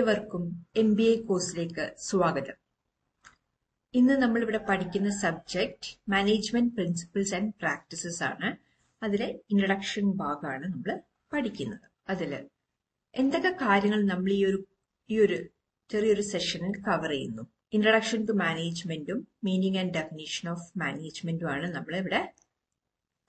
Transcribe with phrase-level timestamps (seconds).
[0.00, 0.42] ഏവർക്കും
[0.76, 2.56] M B A കോഴ്സിലേക്ക് സ്വാഗതം.
[3.94, 8.48] ഇന്ന് നമ്മൾ ഇവിടെ പഠിക്കുന്ന subject management principles and practices ആണ്.
[9.02, 10.90] അതിലെ ഇൻട്രഡക്ഷൻ ഭാഗമാണ് നമ്മൾ
[11.32, 11.86] പഠിക്കുന്നത്.
[12.08, 12.32] അതിൽ
[13.14, 14.60] എന്തൊക്കെ കാര്യങ്ങൾ നമ്മൾ ഈ ഒരു
[15.10, 15.38] ഈ ഒരു
[15.90, 17.42] ചെറിയൊരു സെഷനിൽ കവർ ചെയ്യുന്നു?
[17.72, 22.34] ഇൻട്രഡക്ഷൻ ടു മാനേജ്മെന്റും മീനിങ് ആൻഡ് ഡെഫിനേഷൻ ഓഫ് മാനേജ്മെന്റും ആണ് നമ്മൾ ഇവിടെ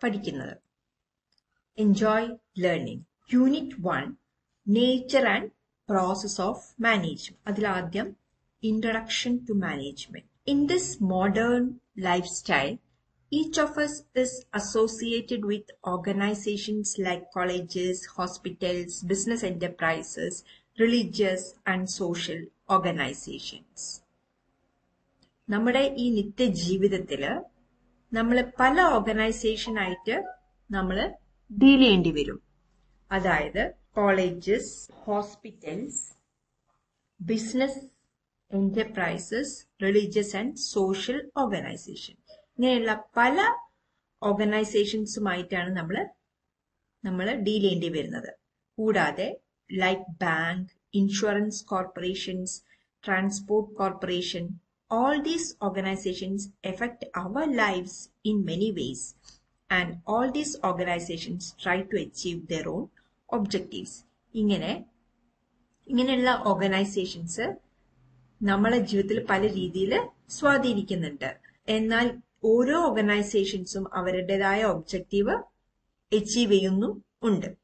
[0.04, 0.56] പഠിക്കുന്നത്.
[1.78, 2.30] Enjoy
[2.60, 4.06] learning unit one
[4.68, 5.52] nature and
[5.92, 8.10] process of management അതിലാദ്യം
[8.64, 11.64] introduction to management in this modern
[12.38, 12.72] lifestyle
[13.32, 20.34] each of us is associated with organizations like colleges, hospitals, business enterprises,
[20.78, 23.80] religious and social organizations.
[25.48, 27.24] നമ്മുടെ ഈ നിത്യജീവിതത്തിൽ
[28.12, 30.16] നമ്മൾ പല organisation ആയിട്ട്
[30.70, 30.98] നമ്മൾ
[31.52, 32.38] deal ചെയ്യേണ്ടി വരും
[33.12, 33.62] അതായത്
[33.94, 34.74] colleges
[35.06, 36.02] hospitals
[37.20, 37.82] business
[38.52, 42.16] enterprises religious and social organization
[42.56, 43.38] ഇങ്ങനെയുള്ള പല
[44.22, 45.98] ഓർഗനൈസേഷൻസുമായിട്ടാണ് നമ്മൾ
[47.04, 48.32] നമ്മൾ ഡീൽ ചെയ്യേണ്ടി വരുന്നത്.
[48.78, 49.30] കൂടാതെ
[49.70, 50.68] like bank
[51.02, 52.56] insurance corporations
[53.04, 54.46] transport corporation
[54.92, 59.02] all these organizations affect our lives in many ways.
[59.70, 62.90] And all these organizations try to achieve their own
[63.36, 63.90] objectives.
[64.36, 64.86] ഇങ്ങനെ
[65.88, 67.56] ഇങ്ങനെയുള്ള ഓർഗനൈസേഷൻസ്
[68.44, 71.40] നമ്മളെ ജീവിതത്തിൽ പല രീതിയിൽ സ്വാധീനിക്കുന്നുണ്ട്.
[71.68, 75.32] എന്നാൽ ഓരോ ഓർഗനൈസേഷൻസും അവരുടേതായ ഒബ്ജക്റ്റീവ്
[76.16, 77.58] അച്ചീവ് ചെയ്യുന്നു ഉണ്ട്.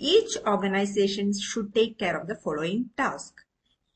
[0.00, 3.46] Each organization should take care of the following task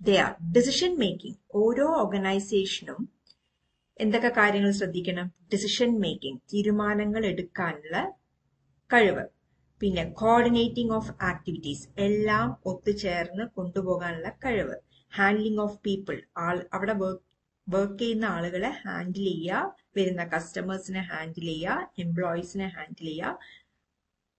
[0.02, 3.08] they are decision making ഓരോ ഓർഗനൈസേഷനും
[4.00, 5.32] എന്തൊക്കെ കാര്യങ്ങൾ ശ്രദ്ധിക്കണം?
[5.52, 8.12] ഡിസിഷൻ മേക്കിംഗ് തീരുമാനങ്ങൾ എടുക്കാനുള്ള
[8.92, 9.24] കഴിവ്.
[9.80, 14.76] പിന്നെ കോർഡിനേറ്റിംഗ് ഓഫ് ആക്ടിവിറ്റീസ് എല്ലാം ഒത്തുചേർന്ന് കൊണ്ടുപോകാനുള്ള കഴിവ്.
[15.12, 17.22] ഹാൻഡ്ലിംഗ് ഓഫ് പീപ്പിൾ ആൾ അവിടെ വർക്ക്
[17.66, 19.60] വർക്ക് ചെയ്യുന്ന ആളുകളെ ഹാൻഡിൽ ചെയ്യുക
[19.96, 23.38] വരുന്ന കസ്റ്റമേഴ്സിനെ ഹാൻഡിൽ ചെയ്യുക എംപ്ലോയീസിനെ ഹാൻഡിൽ ചെയ്യുക.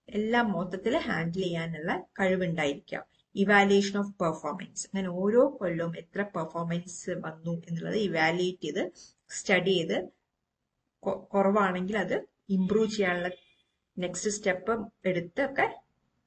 [0.10, 3.00] എല്ലാം മൊത്തത്തിൽ ഹാൻഡിൽ ചെയ്യാനുള്ള കഴിവുണ്ടായിരിക്കുക.
[3.36, 8.84] ഇവാലുവേഷൻ ഓഫ് പെർഫോമൻസ് അങ്ങനെ ഓരോ കൊല്ലവും എത്ര പെർഫോമൻസ് വന്നു എന്നുള്ളത് ഇവാലുവേറ്റ് ചെയ്ത്
[9.38, 9.98] സ്റ്റഡി ചെയ്ത്
[11.34, 12.16] കുറവാണെങ്കിൽ അത്
[12.58, 13.30] ഇംപ്രൂവ് ചെയ്യാനുള്ള
[13.98, 14.74] നെക്സ്റ്റ് സ്റ്റെപ്പ്
[15.10, 15.68] എടുത്തൊക്കെ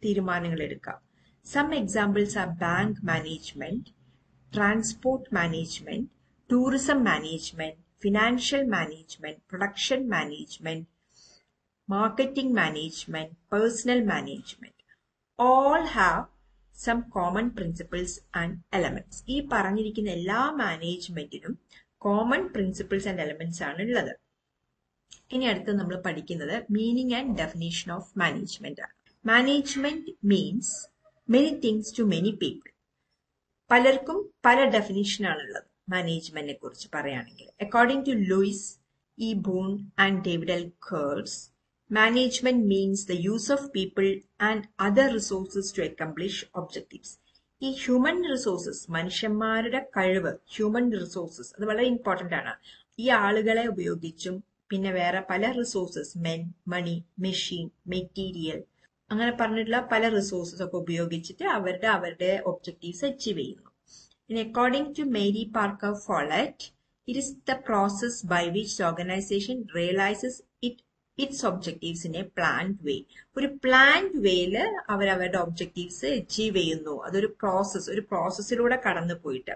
[0.02, 0.98] തീരുമാനങ്ങൾ എടുക്കാം.
[1.46, 3.90] Some examples are bank management
[4.52, 6.08] transport management
[6.50, 10.86] tourism management financial management production management
[11.88, 14.82] marketing management personnel management
[15.38, 16.22] all have
[16.76, 21.54] some common principles and elements ഈ പറഞ്ഞിരിക്കുന്ന എല്ലാ മാനേജ്മെന്റിനും
[21.98, 24.12] കോമൺ പ്രിൻസിപ്പിൾസ് ആൻഡ് എലമെന്റ്സ് ആണ് ഉള്ളത്.
[25.32, 28.94] ഇനി അടുത്ത് നമ്മൾ പഠിക്കുന്നത് meaning and definition of management ആണ്.
[29.26, 30.88] Management means
[31.30, 32.70] many things to many people
[33.70, 38.78] പലർക്കും പല ഡെഫിനേഷൻ ആണുള്ളത് മാനേജ്മെന്റിനെ കുറിച്ച് പറയുകയാണെങ്കിൽ according to Louis
[39.18, 40.72] E Boone and David L
[41.92, 47.18] management means the use of people and other resources to accomplish objectives.
[47.62, 52.54] ഈ human resources മനുഷ്യന്മാരുടെ കഴിവ് ഹ്യൂമൻ റിസോഴ്സസ് അത് വളരെ ഇമ്പോർട്ടന്റ് ആണ്.
[52.98, 54.36] ഈ ആളുകളെ ഉപയോഗിച്ചും
[54.70, 58.60] പിന്നെ വേറെ പല resources men money machine material
[59.10, 63.70] അങ്ങനെ പറഞ്ഞിട്ടുള്ള പല റിസോഴ്സസ് ഒക്കെ ഉപയോഗിച്ചിട്ട് അവരുടെ അവരുടെ ഒബ്ജക്റ്റീവ്സ് അച്ചീവ് ചെയ്യുന്നു.
[64.30, 66.66] ഇനി according to Mary Parker Follett
[67.08, 70.82] it is the process by which organization realizes it
[71.18, 72.96] its objectives in a planned way
[73.36, 74.56] ഒരു പ്ലാൻഡ് വേയിൽ
[74.88, 76.94] അവരവരുടെ ഒബ്ജക്റ്റീവ്സ് അച്ചീവ് ചെയ്യുന്നു.
[77.06, 79.54] അതൊരു പ്രോസസ് ഒരു പ്രോസസ്സിലൂടെ കടന്നു പോയിട്ട്.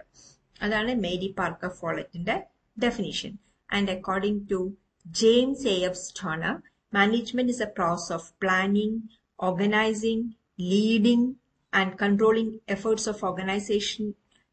[0.62, 2.37] അതാണ് Mary Parker ഫോളറ്റിന്റെ
[2.77, 3.33] definition
[3.69, 4.61] and according to
[5.07, 6.55] James A F Stoner
[6.93, 8.99] management is a process of planning
[9.39, 10.27] organizing
[10.73, 11.29] leading
[11.73, 14.05] and controlling efforts of organization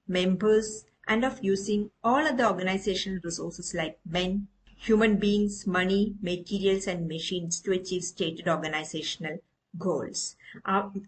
[0.07, 0.67] members
[1.07, 4.31] and of using all other organizational resources like men,
[4.81, 9.35] human beings, money, materials and machines to achieve stated organizational
[9.73, 10.21] goals.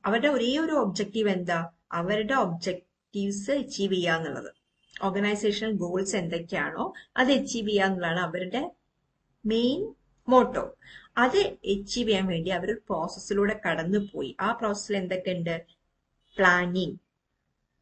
[0.05, 1.59] അവരുടെ ഒരേ ഒരു objective എന്താ?
[1.91, 4.51] അവരുടെ objectives achieve ചെയ്യുക എന്നുള്ളത്
[4.93, 6.85] organisational goals എന്തൊക്കെയാണോ
[7.17, 8.61] അത് achieve ചെയ്യുക എന്നുള്ളതാണ് അവരുടെ
[9.45, 9.93] മെയിൻ
[10.29, 10.77] മോട്ടോ
[11.17, 15.65] അത് അച്ചീവ് ചെയ്യാൻ വേണ്ടി അവർ പ്രോസസ്സിലൂടെ കടന്നു പോയി ആ പ്രോസസ്സിൽ എന്തൊക്കെയുണ്ട്?
[16.37, 16.97] Planning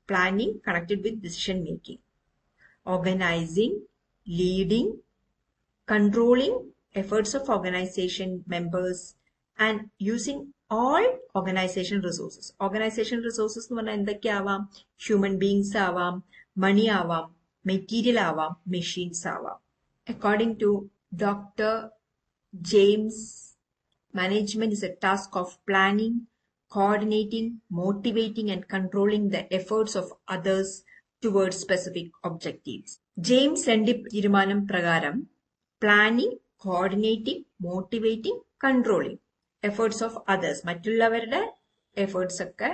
[0.09, 1.99] planning connected with decision making
[2.87, 3.79] organizing
[4.29, 4.93] leading
[5.91, 6.59] controlling
[6.95, 9.15] efforts of organization members
[9.59, 14.69] and using all organization resources organization resources എന്ന് പറഞ്ഞാൽ എന്തൊക്കെയാവാം?
[15.07, 16.23] ഹ്യൂമൻ ബീങ്സ് ആവാം
[16.57, 17.35] മണി ആവാം
[17.65, 19.59] മെറ്റീരിയൽ ആവാം മെഷീൻസ് ആവാം.
[20.09, 21.75] According to doctor
[22.53, 23.23] James
[24.13, 26.19] management is a task of planning
[26.71, 30.69] coordinating, motivating, and controlling the efforts of others
[31.23, 32.89] towards specific objectives.
[33.19, 35.15] James രണ്ടി തീരുമാനം പ്രകാരം
[35.81, 39.19] planning coordinating motivating controlling
[39.63, 41.41] efforts of others മറ്റുള്ളവരുടെ
[41.97, 42.71] efforts ഒക്കെ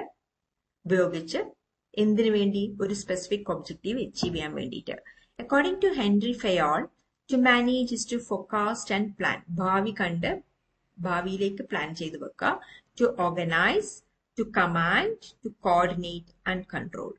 [0.85, 1.39] ഉപയോഗിച്ച്
[1.97, 2.75] എന്തിനു വേണ്ടി?
[2.81, 4.95] ഒരു specific objective achieve ചെയ്യാൻ വേണ്ടിയിട്ട്.
[5.39, 6.81] According to Henry Fayol
[7.29, 10.43] to manage is to forecast and plan ഭാവി കണ്ട്
[10.97, 12.59] ഭാവിയിലേക്ക് പ്ലാൻ ചെയ്ത് വെക്കുക.
[12.99, 14.03] To organize
[14.37, 17.13] to command to coordinate and control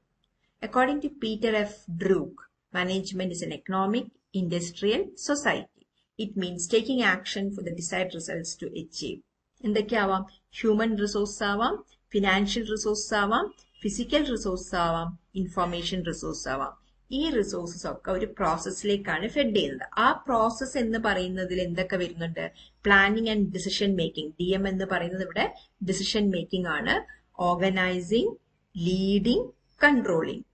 [0.63, 2.43] according to Peter F Drucker
[2.75, 5.85] management is an economic industrial society
[6.19, 9.21] it means taking action for the decide results to achieve
[9.65, 10.23] എന്തൊക്കെയാവാം?
[10.61, 16.86] Human resource ആവാം financial resource ആവാം physical resource ആവാം information resource ആവാം.
[17.11, 19.89] ഈ resources ഒക്കെ ഒരു പ്രോസസ്സിലേക്കാണ് fed ചെയ്യുന്നത്.
[19.99, 22.53] ആ process എന്ന് പറയുന്നതിൽ എന്തൊക്കെ വരുന്നുണ്ട്?
[22.85, 25.55] Planning and decision making D M എന്ന് പറയുന്നത് ഇവിടെ
[25.85, 27.07] ഡിസിഷൻ മേക്കിംഗ് ആണ്.
[27.39, 28.35] ഓർഗനൈസിങ്
[28.77, 29.47] ലീഡിങ്
[29.85, 30.45] കൺട്രോളിങ്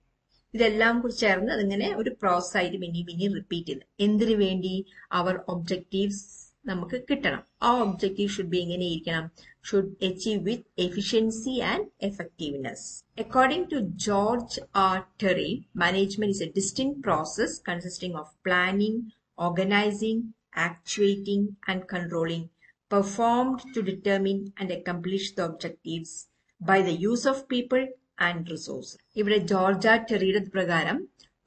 [0.54, 4.86] ഇതെല്ലാം കൂടി ചേർന്ന് അതിങ്ങനെ ഒരു പ്രോസസ് ആയിട്ട് മിനി മിനി റിപ്പീറ്റ് ചെയ്യുന്നത് എന്തിനു വേണ്ടി?
[5.12, 7.42] അവർ ഒബ്ജക്റ്റീവ്സ് നമുക്ക് കിട്ടണം.
[7.62, 9.24] ആ objective should be എങ്ങനെയിരിക്കണം
[9.68, 12.86] should achieve with efficiency and effectiveness
[13.18, 15.50] according to George R Terry
[15.82, 19.00] management is a distinct process consisting of planning
[19.38, 20.24] organizing
[20.68, 22.48] actuating and controlling
[22.90, 26.16] performed to determine and accomplish the objectives
[26.60, 27.82] by the use of people
[28.20, 30.98] and resource ഇവിടെ George ടെറിയുടെ പ്രകാരം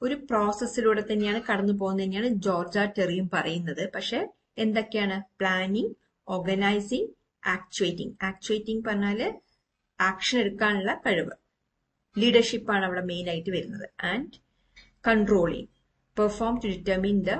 [0.02, 3.84] ഒരു പ്രോസസ്സിലൂടെ തന്നെയാണ് കടന്നു പോകുന്നത് തന്നെയാണ് ജോർജ ടെറിയും പറയുന്നത്.
[3.94, 4.18] പക്ഷെ
[4.58, 5.22] എന്തൊക്കെയാണ്?
[5.40, 5.94] പ്ലാനിങ്
[6.28, 7.08] ഓർഗനൈസിങ്
[7.46, 9.40] ആക്ച്വേറ്റിംഗ് ആക്ച്വേറ്റിംഗ് പറഞ്ഞാൽ
[10.00, 11.30] ആക്ഷൻ എടുക്കാനുള്ള കഴിവ്.
[12.18, 13.90] ലീഡർഷിപ്പ് ആണ് അവിടെ മെയിൻ ആയിട്ട് വരുന്നത്.
[14.00, 14.32] And
[15.08, 15.66] controlling
[16.18, 17.30] perform to determine the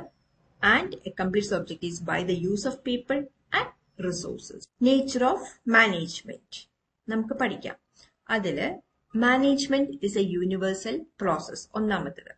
[0.64, 3.72] and accomplish objectives by the use of people and
[4.04, 6.68] resources nature of management
[7.08, 7.76] നമുക്ക് പഠിക്കാം.
[8.30, 8.80] അതിൽ
[9.16, 12.32] management is a universal process ഒന്നാമത്തത്.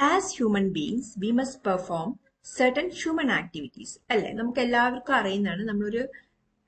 [0.00, 4.32] As human beings we must perform certain human activities അല്ലെ?
[4.32, 6.02] നമുക്ക് എല്ലാവർക്കും അറിയുന്നതാണ് നമ്മളൊരു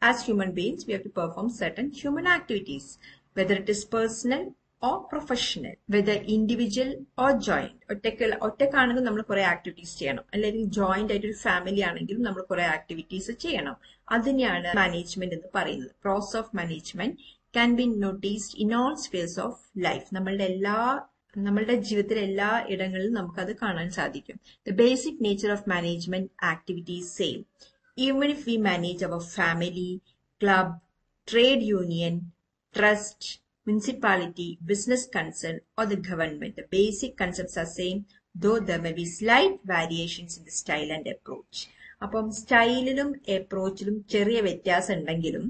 [0.03, 2.91] as human beings we have to perform certain human activities
[3.37, 4.45] whether it is personal
[4.83, 6.91] or professional whether individual
[7.23, 10.25] or joint ഒറ്റയ്ക്ക് ഒറ്റക്കാണെങ്കിൽ നമ്മൾ കുറെ ആക്ടിവിറ്റീസ് ചെയ്യണം.
[10.35, 13.77] അല്ലെങ്കിൽ ജോയിന്റ് ആയിട്ട് ഒരു ഫാമിലി ആണെങ്കിലും നമ്മൾ കുറെ ആക്ടിവിറ്റീസ് ചെയ്യണം.
[14.09, 15.93] അതിനെയാണ് മാനേജ്മെന്റ് എന്ന് പറയുന്നത്.
[16.03, 17.17] Process of management
[17.55, 20.77] can be noticed in all space of life നമ്മളുടെ എല്ലാ
[21.37, 24.41] നമ്മളുടെ ജീവിതത്തിലെ എല്ലാ ഇടങ്ങളിലും നമുക്കത് കാണാൻ സാധിക്കും.
[24.67, 27.45] The basic nature of management activities same
[27.99, 30.01] even if we manage our family
[30.41, 30.73] club
[31.29, 32.21] trade union
[32.75, 33.29] trust
[33.69, 37.97] municipality business concern or the government the basic concepts are same
[38.35, 41.63] though the may be slight variations in the style and approach
[42.03, 45.45] അപ്പം സ്റ്റൈലിലും അപ്രോച്ചിലും ചെറിയ വ്യത്യാസം ഉണ്ടെങ്കിലും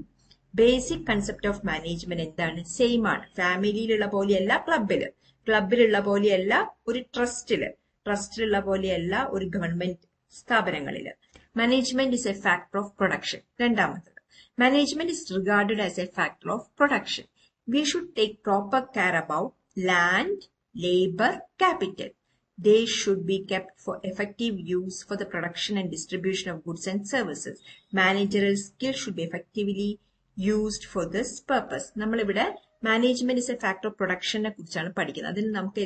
[0.53, 2.63] basic concept of management എന്താണ്?
[2.77, 3.25] Same ആണ്.
[3.35, 5.01] ഫാമിലിയിലുള്ള പോലെയല്ല ക്ലബിൽ
[5.47, 6.53] ക്ലബിലുള്ള പോലെയല്ല
[6.89, 7.63] ഒരു ട്രസ്റ്റിൽ
[8.05, 11.07] ട്രസ്റ്റിലുള്ള പോലെയല്ല ഒരു ഗവൺമെന്റ് സ്ഥാപനങ്ങളിൽ
[11.55, 14.13] management is a factor of production രണ്ടാമത്തത്
[14.57, 17.25] management is regarded as a factor of production
[17.67, 19.53] we should take proper care about
[19.89, 20.37] land
[20.75, 21.33] labour
[21.63, 22.09] capital
[22.57, 27.05] they should be kept for effective use for the production and distribution of goods and
[27.07, 27.57] services.
[27.93, 29.89] Managerial skill should be effectively
[30.37, 31.85] used for this purpose.
[31.97, 32.45] നമ്മളിവിടെ
[32.87, 35.33] management is a factor of പ്രൊഡക്ഷനെ കുറിച്ചാണ് പഠിക്കുന്നത്.
[35.35, 35.83] അതിൽ നമുക്ക്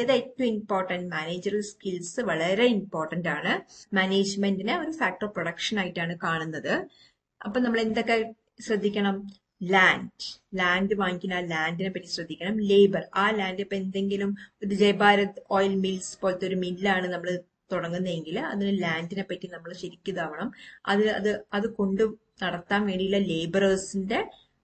[0.00, 3.52] ഏത് ഏറ്റവും important managerial skills വളരെ important ആണ്.
[3.98, 6.72] മാനേജ്മെന്റിനെ ഒരു ഫാക്ടർ ഓഫ് പ്രൊഡക്ഷൻ ആയിട്ടാണ് കാണുന്നത്.
[7.40, 8.16] അപ്പൊ നമ്മൾ എന്തൊക്കെ
[8.66, 9.16] ശ്രദ്ധിക്കണം?
[9.72, 10.10] ലാൻഡ്
[10.60, 12.56] ലാൻഡ് വാങ്ങിക്കുന്ന ആ ലാൻഡിനെ പറ്റി ശ്രദ്ധിക്കണം.
[12.70, 14.30] ലേബർ ആ ലാൻഡ് ഇപ്പൊ എന്തെങ്കിലും
[14.62, 17.30] ഒരു ജയഭാരത് ഓയിൽ മിൽസ് പോലത്തെ ഒരു മില്ലാണ് നമ്മൾ
[17.72, 20.48] തുടങ്ങുന്നതെങ്കിൽ അതിന് ലാൻഡിനെ പറ്റി നമ്മൾ ശരിക്കും ഇതാവണം.
[20.92, 22.02] അത് അത് അത് കൊണ്ട്
[22.42, 24.18] നടത്താൻ വേണ്ടിയുള്ള ലേബറേഴ്സിന്റെ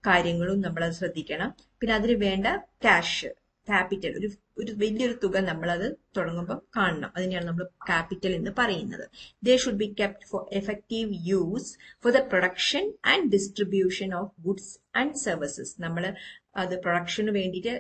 [0.05, 1.51] കാര്യങ്ങളും നമ്മൾ ശ്രദ്ധിക്കണം.
[1.81, 2.47] പിന്നെ അതിന് വേണ്ട
[2.87, 3.31] ക്യാഷ്
[3.69, 4.29] ക്യാപിറ്റൽ ഒരു
[4.61, 5.87] ഒരു വലിയൊരു തുക നമ്മൾ അത്
[6.17, 7.11] തുടങ്ങുമ്പോൾ കാണണം.
[7.17, 9.05] അതിനെയാണ് നമ്മൾ ക്യാപിറ്റൽ എന്ന് പറയുന്നത്.
[9.47, 11.71] They should be kept for effective use
[12.03, 16.07] for the production and distribution of goods and services നമ്മൾ
[16.63, 17.75] അത് പ്രൊഡക്ഷന് വേണ്ടിയിട്ട്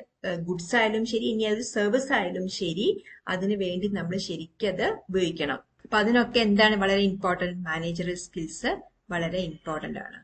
[0.48, 2.88] ഗുഡ്സ് ആയാലും ശരി ഇനി അത് സർവീസ് ആയാലും ശരി
[3.34, 5.60] അതിന് വേണ്ടി നമ്മൾ ശരിക്കത് ഉപയോഗിക്കണം.
[5.84, 8.70] അപ്പൊ അതിനൊക്കെ എന്താണ് വളരെ ഇമ്പോർട്ടന്റ് മാനേജറൽ സ്കിൽസ്
[9.14, 10.18] വളരെ ഇമ്പോർട്ടന്റ് ആണ്.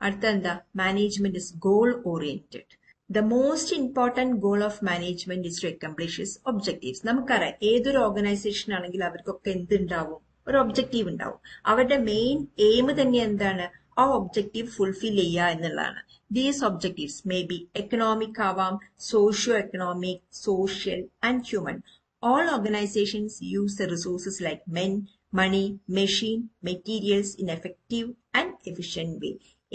[0.00, 2.74] അടുത്ത എന്താ management is goal oriented
[3.10, 9.04] the most important goal of management is to accomplish is objectives നമുക്കറിയാം ഏതൊരു ഓർഗനൈസേഷൻ ആണെങ്കിൽ
[9.04, 10.20] അവർക്കൊക്കെ എന്തുണ്ടാവും?
[10.46, 11.38] ഒരു ഒബ്ജക്റ്റീവ് ഉണ്ടാവും.
[11.66, 13.66] അവരുടെ മെയിൻ എയിം തന്നെ എന്താണ്?
[13.98, 16.00] ആ ഒബ്ജക്റ്റീവ് ഫുൾഫിൽ ചെയ്യുക എന്നുള്ളതാണ്.
[16.32, 21.76] These objectives may be economic ആവാം socio economic social and human
[22.22, 24.92] all organisations use the resources like men
[25.34, 29.30] money machine materials in effective and efficient way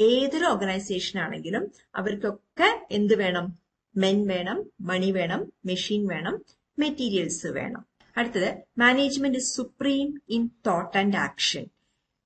[0.07, 1.63] ഏതൊരു ഓർഗനൈസേഷൻ ആണെങ്കിലും
[1.95, 3.47] അവർക്കൊക്കെ എന്ത് വേണം?
[3.95, 6.35] മെൻ വേണം മണി വേണം മെഷീൻ വേണം
[6.79, 7.81] മെറ്റീരിയൽസ് വേണം.
[8.17, 11.65] അടുത്തത് management supreme in thought and action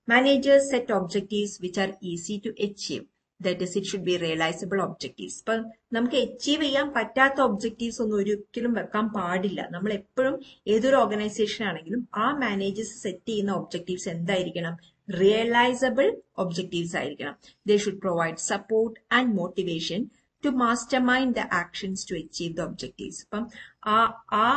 [0.08, 3.03] managers set objectives which are easy to achieve
[3.42, 5.53] that is it should be realisable objectives ഇപ്പൊ
[5.92, 9.68] നമുക്ക് അച്ചീവ് ചെയ്യാൻ പറ്റാത്ത ഒബ്ജക്റ്റീവ്സ് ഒന്നും ഒരിക്കലും വെക്കാൻ പാടില്ല.
[9.72, 10.36] നമ്മൾ എപ്പോഴും
[10.68, 14.75] ഏതൊരു ഓർഗനൈസേഷൻ ആണെങ്കിലും ആ മാനേജേഴ്സ് സെറ്റ് ചെയ്യുന്ന ഒബ്ജക്റ്റീവ്സ് എന്തായിരിക്കണം?
[15.10, 16.07] റിയലൈസബിൾ
[16.38, 17.36] ഒബ്ജക്റ്റീവ്സ് ആയിരിക്കണം.
[17.67, 20.01] They should provide support and motivation
[20.43, 20.50] to
[21.00, 23.43] mastermind the actions to achieve the objectives ഇപ്പം
[23.86, 23.98] ആ
[24.43, 24.48] ആ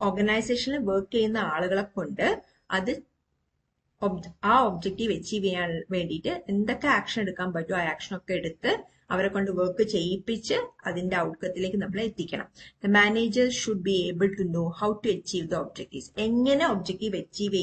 [0.00, 2.26] ഓർഗനൈസേഷനിൽ വർക്ക് ചെയ്യുന്ന ആളുകളെ കൊണ്ട്
[2.70, 2.92] അത്
[4.42, 8.70] ആ ഒബ്ജക്റ്റീവ് അച്ചീവ് ചെയ്യാൻ വേണ്ടിയിട്ട് എന്തൊക്കെ ആക്ഷൻ എടുക്കാൻ പറ്റുമോ ആ ആക്ഷൻ ഒക്കെ എടുത്ത്
[9.10, 10.56] അവരെ കൊണ്ട് വർക്ക് ചെയ്യിപ്പിച്ച്
[10.86, 12.46] അതിന്റെ ഔട്ട്കത്തിലേക്ക് നമ്മൾ എത്തിക്കണം.
[12.84, 17.54] The manager should be able to know how to achieve the objectives എങ്ങനെ ഒബ്ജക്റ്റീവ് അച്ചീവ്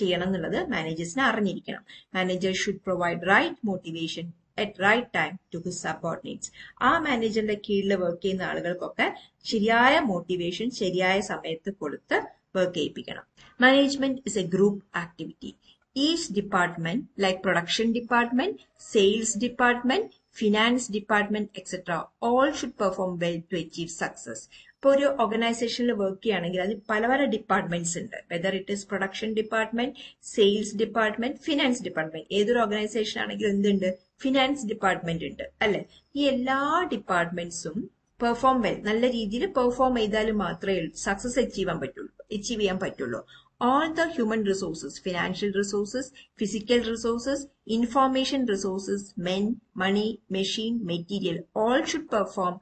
[0.00, 1.82] ചെയ്യണം എന്നുള്ളത് മാനേജേഴ്സിന് അറിഞ്ഞിരിക്കണം.
[2.16, 4.26] Manager should provide right motivation
[4.62, 6.50] at right time to his subordinates
[6.88, 9.06] ആ മാനേജറിന്റെ കീഴിൽ വർക്ക് ചെയ്യുന്ന ആളുകൾക്കൊക്കെ
[9.52, 12.18] ശരിയായ മോട്ടിവേഷൻ ശരിയായ സമയത്ത് കൊടുത്ത്
[12.56, 13.24] work ചെയ്യിപ്പിക്കണം.
[13.60, 15.50] Management is a group activity
[15.96, 18.56] each department like production department
[18.92, 20.08] sales department
[20.40, 21.92] finance department etcetera
[22.28, 24.44] all should perform well to achieve success
[24.86, 28.16] ഇപ്പോൾ ഒരു ഓർഗനൈസേഷനിൽ വർക്ക് ചെയ്യുകയാണെങ്കിൽ അതിൽ പല പല ഡിപ്പാർട്ട്മെന്റ്സ് ഉണ്ട്.
[28.30, 33.98] Whether it is production department sales department finance department ഏതൊരു organisation ആണെങ്കിലും എന്തുണ്ട്?
[34.20, 35.50] ഫിനാൻസ് ഡിപ്പാർട്ട്മെന്റ് ഉണ്ട്.
[35.62, 35.84] അല്ലെ?
[36.16, 37.90] ഈ എല്ലാ ഡിപ്പാർട്ട്മെന്റ്സും
[38.22, 42.10] പെർഫോം വെൽ നല്ല രീതിയിൽ പെർഫോം ചെയ്താൽ മാത്രമേ സക്സസ് അച്ചീവ് ചെയ്യാൻ പറ്റുള്ളൂ.
[42.32, 43.24] അച്ചീവ് ചെയ്യാൻ പറ്റുള്ളൂ.
[43.64, 49.44] All the human resources financial resources physical resources information resources, men,
[49.82, 52.54] money, machine, material, all should perform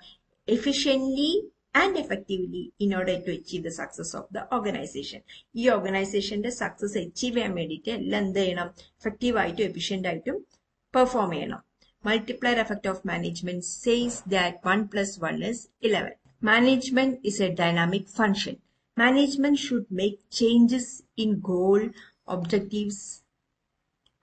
[0.55, 5.21] efficiently and effectively in order to achieve the success of the organization.
[5.61, 8.69] ഈ ഓർഗനൈസേഷന്റെ success achieve ചെയ്യാൻ വേണ്ടിയിട്ട് എല്ലാം എന്ത് ചെയ്യണം
[9.01, 10.39] effective ആയിട്ടും efficient ആയിട്ടും
[10.95, 11.63] perform ചെയ്യണം
[12.05, 16.13] multiplier effect of management says that 1 plus 1 is 11.
[16.43, 18.61] Management is a dynamic function.
[18.97, 21.81] Management should make changes in goal,
[22.29, 23.23] objectives,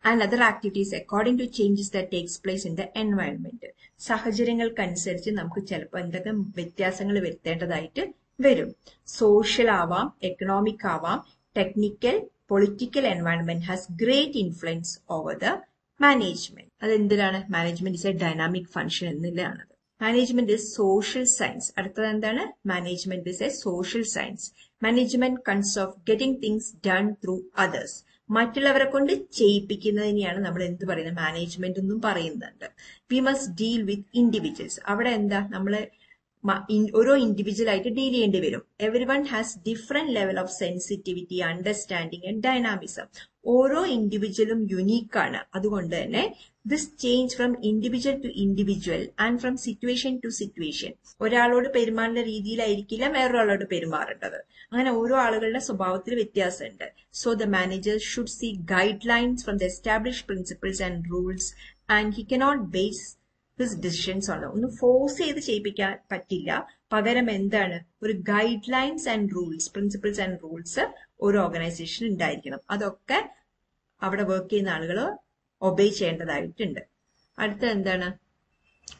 [0.03, 3.61] and other activities according to changes that takes place in the environment.
[4.07, 8.03] സാഹചര്യങ്ങൾക്കനുസരിച്ച് നമുക്ക് ചിലപ്പോൾ എന്തൊക്കെ വ്യത്യാസങ്ങൾ വരുത്തേണ്ടതായിട്ട്
[8.39, 8.69] വരും.
[9.19, 11.19] Social ആവാം economic ആവാം
[11.55, 12.15] technical
[12.51, 15.49] political environment has great influence over the
[15.99, 19.63] management അതെന്തിനാണ് management is a dynamic function എന്നുള്ളതാണ്
[20.01, 22.43] മാനേജ്മെന്റ് ഇസ് സോഷ്യൽ സയൻസ് അടുത്തത് എന്താണ്?
[22.71, 24.45] Management is a social science
[24.85, 27.97] management consists of getting things done through others
[28.31, 31.17] മറ്റുള്ളവരെ കൊണ്ട് ചെയ്യിപ്പിക്കുന്നതിനെയാണ് നമ്മൾ എന്ത് പറയുന്നത്?
[31.17, 32.67] മാനേജ്മെന്റ് എന്നും പറയുന്നുണ്ട്.
[33.11, 35.41] We must deal with individuals അവിടെ എന്താ?
[35.49, 35.73] നമ്മൾ
[36.99, 38.63] ഓരോ ഇൻഡിവിജ്വൽ ആയിട്ട് ഡീൽ ചെയ്യേണ്ടി വരും.
[39.03, 43.07] Everyone has different level of sensitivity understanding and dynamism
[43.45, 46.35] ഓരോ ഇൻഡിവിജ്വലും യുണീക്കാണ് അതുകൊണ്ട് തന്നെ
[46.67, 53.65] this change from individual to individual and from situation to situation ഒരാളോട് പെരുമാറുന്ന രീതിയിലായിരിക്കില്ല വേറൊരാളോട്
[53.65, 54.39] പെരുമാറേണ്ടത്.
[54.71, 56.87] അങ്ങനെ ഓരോ ആളുകളുടെ സ്വഭാവത്തിൽ വ്യത്യാസമുണ്ട്.
[57.13, 58.51] So the manager should see
[59.09, 61.53] guidelines from the establish principles and rules
[61.89, 63.20] and he cannot base
[63.61, 66.67] his decisions ആണ് ഒന്ന് ഫോഴ്സ് ചെയ്ത് ചെയ്യിപ്പിക്കാൻ പറ്റില്ല.
[66.93, 67.77] പകരം എന്താണ്?
[68.03, 68.13] ഒരു
[68.71, 70.79] guidelines and rules principles and rules
[71.21, 72.59] ഒരു ഓർഗനൈസേഷൻ ഉണ്ടായിരിക്കണം.
[72.69, 73.29] അതൊക്കെ
[74.01, 74.99] അവിടെ വർക്ക് ചെയ്യുന്ന ആളുകൾ
[75.61, 76.81] ഒബേ ചെയ്യേണ്ടതായിട്ടുണ്ട്.
[77.37, 78.09] അടുത്ത എന്താണ്?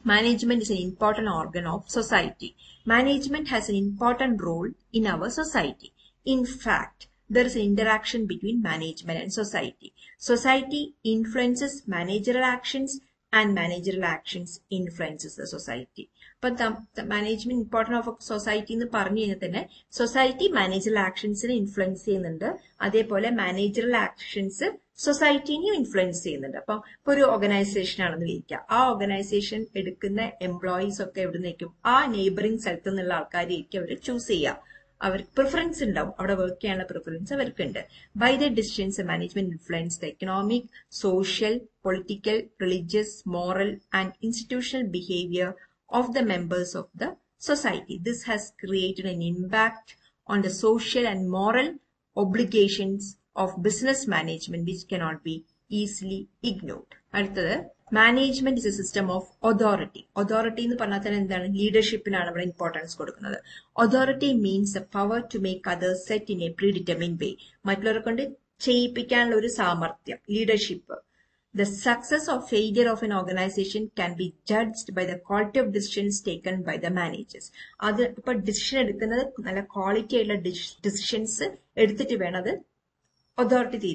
[0.07, 2.55] Management is an important organ of society
[2.87, 5.91] management has an important role in our society
[6.25, 9.89] in fact is an interaction between management and society.
[10.19, 12.99] Society influences managerial actions
[13.33, 16.05] and managerial actions influences the society.
[16.35, 16.49] അപ്പൊ
[17.13, 19.61] management important of society എന്ന് പറഞ്ഞു കഴിഞ്ഞാൽ തന്നെ
[19.97, 22.47] society managerial ആക്ഷൻസിനെ influence ചെയ്യുന്നുണ്ട്.
[22.87, 24.67] അതേപോലെ managerial actions
[25.05, 26.57] സൊസൈറ്റിനെയും influence ചെയ്യുന്നുണ്ട്.
[26.63, 32.63] അപ്പൊ ഇപ്പൊ ഒരു ഓർഗനൈസേഷൻ ആണെന്ന് വിചാരിക്കുക ആ ഓർഗനൈസേഷൻ എടുക്കുന്ന എംപ്ലോയീസ് ഒക്കെ എവിടെ നിൽക്കും ആ നെയ്ബറിംഗ്
[32.65, 34.57] സ്ഥലത്ത് നിന്നുള്ള ആൾക്കാരെയായിരിക്കും അവർ ചൂസ് ചെയ്യുക.
[35.07, 36.13] അവർക്ക് പ്രിഫറൻസ് ഉണ്ടാവും.
[36.19, 37.79] അവിടെ വർക്ക് ചെയ്യാനുള്ള പ്രിഫറൻസ് അവർക്കുണ്ട്.
[38.15, 40.67] By the decisions management influence the economic
[41.01, 41.55] social
[41.85, 45.51] political religious moral and institutional behaviour
[45.99, 47.07] of the members of the
[47.41, 49.93] society this has created an impact
[50.29, 51.69] on the social and moral
[52.17, 55.35] obligations of business management which cannot be
[55.81, 57.53] easily ignored അടുത്തത്
[57.97, 61.47] management is a system of authority authority എന്ന് പറഞ്ഞാൽ തന്നെ എന്താണ്?
[61.59, 63.37] ലീഡർഷിപ്പിനാണ് ഇവിടെ importance കൊടുക്കുന്നത്.
[63.83, 67.31] Authority means a power to make others set in a pre determined way
[67.69, 68.23] മറ്റുള്ളവരെ കൊണ്ട്
[68.67, 70.97] ചെയ്യിപ്പിക്കാനുള്ള ഒരു സാമർഥ്യം leadership
[71.55, 76.19] the success of failure of an organisation can be judged by the quality of decisions
[76.27, 77.49] taken by the managers
[77.87, 80.37] അത് ഇപ്പൊ decision എടുക്കുന്നത് നല്ല quality ആയിട്ടുള്ള
[80.87, 81.47] ഡിസിഷൻസ്
[81.83, 82.53] എടുത്തിട്ട് വേണം അത്
[83.37, 83.91] അതോറിറ്റി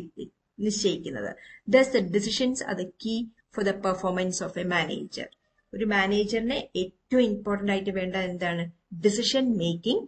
[0.67, 1.31] നിശ്ചയിക്കുന്നത്.
[1.75, 3.17] ദസ് ഡിസിഷൻസ് അത് key
[3.57, 5.29] for the performance of a manager
[5.73, 8.65] ഒരു മാനേജറിന് ഏറ്റവും ഇമ്പോർട്ടന്റ് ആയിട്ട് വേണ്ട എന്താണ്?
[9.01, 10.05] Decision making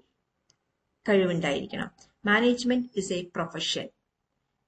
[1.07, 1.89] കഴിവുണ്ടായിരിക്കണം.
[2.25, 3.87] Management is a profession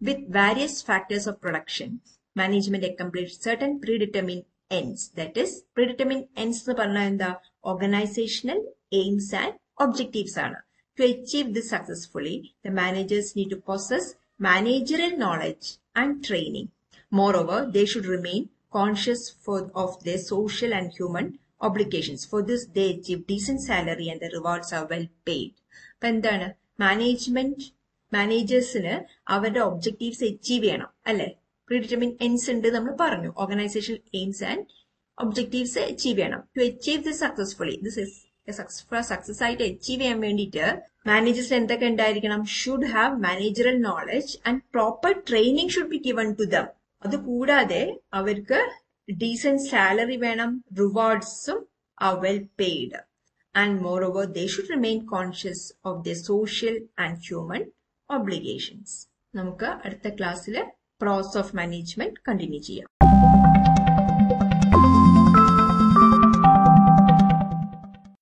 [0.00, 1.90] with various factors of production
[2.36, 5.00] management accomplish certain predetermined ends.
[5.16, 7.30] That is predetermined ends എന്ന് പറഞ്ഞാൽ എന്താ?
[7.64, 8.58] ഓർഗനൈസേഷണൽ
[8.92, 10.58] എയിംസ് ആൻഡ് ഒബ്ജക്റ്റീവ്സ് ആണ്.
[10.98, 14.08] To achieve this successfully the managers need to possess
[14.40, 16.70] managerial knowledge and training
[17.36, 21.26] moreover they should remain conscious for, of their social and human
[21.68, 22.20] obligations.
[22.30, 25.52] For this they achieve decent salary and the rewards are well paid.
[25.94, 26.46] അപ്പൊ എന്താണ്?
[26.84, 27.64] Management
[28.12, 28.94] മാനേജേഴ്സിന്
[29.34, 31.28] അവരുടെ objectives achieve ചെയ്യണം അല്ലെ?
[31.68, 33.30] പ്രീഡിറ്റർമിൻ എൻസ് ഉണ്ട് നമ്മൾ പറഞ്ഞു.
[33.36, 34.64] Organisation aims and
[35.18, 36.42] objectives achieve ചെയ്യണം.
[36.56, 38.16] To achieve this successfully this is
[39.10, 40.66] success ആയിട്ട് അച്ചീവ് ചെയ്യാൻ വേണ്ടിയിട്ട്
[41.06, 42.44] മാനേജേഴ്സിന് എന്തൊക്കെ ഉണ്ടായിരിക്കണം?
[42.58, 46.66] Should have managerial knowledge and proper training should be given to them
[47.02, 48.58] അത് കൂടാതെ അവർക്ക്
[49.08, 51.60] ഡീസെന്റ് സാലറി വേണം റിവാർഡ്സും
[51.98, 52.98] ആ well paid
[53.54, 57.62] and moreover they should remain conscious of the social and human
[58.10, 58.94] obligations
[59.34, 60.56] നമുക്ക് അടുത്ത ക്ലാസ്സിൽ
[61.00, 62.88] പ്രോസ് ഓഫ് മാനേജ്മെന്റ് കണ്ടിന്യൂ ചെയ്യാം.